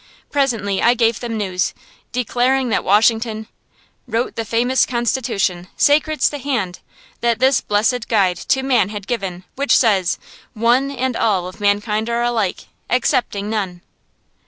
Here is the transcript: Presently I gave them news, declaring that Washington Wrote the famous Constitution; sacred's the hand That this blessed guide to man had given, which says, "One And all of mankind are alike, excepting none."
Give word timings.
Presently 0.31 0.81
I 0.81 0.95
gave 0.95 1.19
them 1.19 1.37
news, 1.37 1.75
declaring 2.11 2.69
that 2.69 2.83
Washington 2.83 3.45
Wrote 4.07 4.35
the 4.35 4.43
famous 4.45 4.87
Constitution; 4.87 5.67
sacred's 5.77 6.27
the 6.31 6.39
hand 6.39 6.79
That 7.19 7.37
this 7.37 7.61
blessed 7.61 8.07
guide 8.07 8.37
to 8.37 8.63
man 8.63 8.89
had 8.89 9.05
given, 9.05 9.43
which 9.55 9.77
says, 9.77 10.17
"One 10.55 10.89
And 10.89 11.15
all 11.15 11.47
of 11.47 11.59
mankind 11.61 12.09
are 12.09 12.23
alike, 12.23 12.61
excepting 12.89 13.47
none." 13.47 13.81